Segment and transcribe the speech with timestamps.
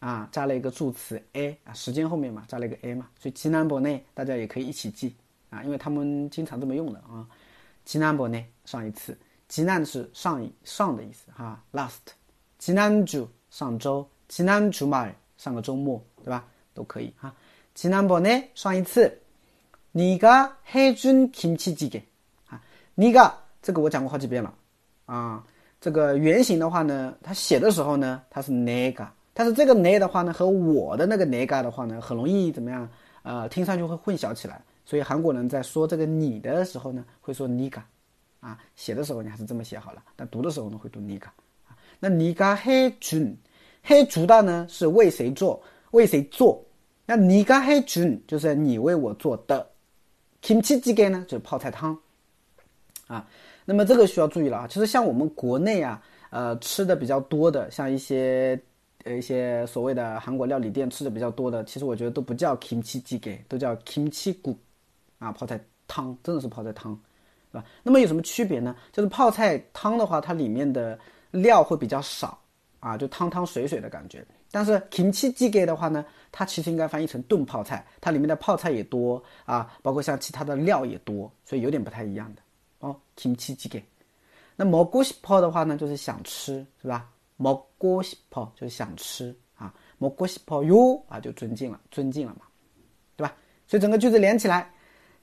[0.00, 5.14] 啊，加了一个助词 a 啊，时间后面嘛加了一个 a 嘛，所以지난번呢大家也可以一起记
[5.48, 7.24] 啊，因为他们经常这么用的啊。
[7.86, 9.16] 지난번呢上一次，
[9.48, 16.46] 지난是上一上的意思哈，last。지난주上周，지난주말上个周末，对吧？
[16.74, 17.34] 都可以哈。
[17.74, 19.18] 지난번呢上一次，
[19.92, 22.02] 네가해준김치찌개
[22.48, 22.60] 啊，
[22.96, 23.32] 네가
[23.62, 24.54] 这个我讲过好几遍了
[25.06, 25.42] 啊。
[25.79, 32.89] 这个原型的话呢，它写的时候呢，它是 nega，但是这个 ne 的话呢，和我的那个 nega 的话呢，很容易怎么样？
[33.23, 34.61] 呃，听上去会混淆起来。
[34.85, 37.81] 所以韩国人在说这个你的时候呢，会说 niga，
[38.39, 41.25] 啊，写的时候你还是这么写好了，但读的时候呢，会读 niga。
[41.67, 43.35] 啊，那 niga he jun
[43.83, 45.61] he juda 呢是为谁做？
[45.91, 46.63] 为谁做？
[47.05, 49.67] 那 niga he jun 就是你为我做的。
[50.43, 51.97] kimchizee 呢就是泡菜汤，
[53.07, 53.27] 啊。
[53.65, 58.59] 那么这个需要注意了啊，其实像我们国内啊，呃，吃的比较多的，像一些
[59.03, 64.55] 呃一些所谓的韩国料理店吃的比较多的，其实我觉得都不叫 kimchi jjigae，都叫 kimchi gu，
[65.19, 66.93] 啊，泡菜汤，真的是泡菜汤，
[67.51, 67.63] 是吧？
[67.81, 68.75] 那么有什么区别呢？
[68.91, 70.97] 就是泡菜汤的话，它里面的
[71.31, 72.39] 料会比较少，
[72.79, 74.25] 啊，就汤汤水水的感觉。
[74.51, 82.41] 但是 kimchi jjigae 的话呢，它其实应该翻译成炖泡菜，它里面的泡菜也多啊，包括像其他的料也多，所以有点不太一样的。
[82.84, 83.82] 哦，kimchi jjigae，
[84.56, 87.08] 那먹고싶어的话呢，就是想吃，是吧？
[87.36, 92.42] 먹고싶어就是想吃啊，먹고싶어 요， 啊，就尊敬了，尊敬了嘛，
[93.16, 93.34] 对吧？
[93.66, 94.72] 所以整个句子连起来，